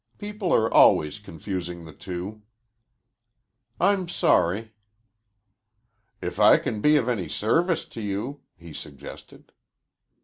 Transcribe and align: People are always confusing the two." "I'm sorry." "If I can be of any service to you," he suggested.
People 0.17 0.51
are 0.51 0.73
always 0.73 1.19
confusing 1.19 1.85
the 1.85 1.93
two." 1.93 2.41
"I'm 3.79 4.07
sorry." 4.07 4.73
"If 6.23 6.39
I 6.39 6.57
can 6.57 6.81
be 6.81 6.95
of 6.95 7.07
any 7.07 7.29
service 7.29 7.85
to 7.89 8.01
you," 8.01 8.41
he 8.57 8.73
suggested. 8.73 9.51